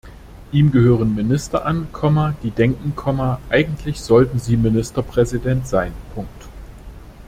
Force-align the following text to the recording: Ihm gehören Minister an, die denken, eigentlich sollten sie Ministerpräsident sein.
Ihm 0.51 0.71
gehören 0.71 1.13
Minister 1.13 1.63
an, 1.67 1.87
die 2.41 2.49
denken, 2.49 2.95
eigentlich 3.51 4.01
sollten 4.01 4.39
sie 4.39 4.57
Ministerpräsident 4.57 5.67
sein. 5.67 5.93